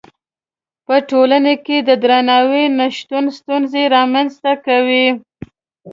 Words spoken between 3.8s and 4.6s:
رامنځته